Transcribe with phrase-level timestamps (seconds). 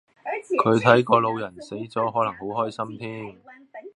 [0.63, 3.37] 佢睇個老人死咗可能好開心添